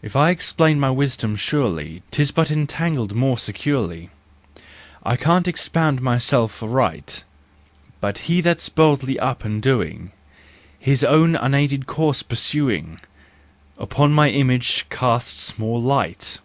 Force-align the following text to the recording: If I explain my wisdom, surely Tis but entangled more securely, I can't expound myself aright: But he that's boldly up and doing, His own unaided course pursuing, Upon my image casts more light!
If 0.00 0.14
I 0.14 0.30
explain 0.30 0.78
my 0.78 0.92
wisdom, 0.92 1.34
surely 1.34 2.04
Tis 2.12 2.30
but 2.30 2.52
entangled 2.52 3.16
more 3.16 3.36
securely, 3.36 4.10
I 5.02 5.16
can't 5.16 5.48
expound 5.48 6.00
myself 6.00 6.62
aright: 6.62 7.24
But 8.00 8.18
he 8.30 8.40
that's 8.42 8.68
boldly 8.68 9.18
up 9.18 9.44
and 9.44 9.60
doing, 9.60 10.12
His 10.78 11.02
own 11.02 11.34
unaided 11.34 11.86
course 11.88 12.22
pursuing, 12.22 13.00
Upon 13.76 14.12
my 14.12 14.30
image 14.30 14.86
casts 14.88 15.58
more 15.58 15.80
light! 15.80 16.38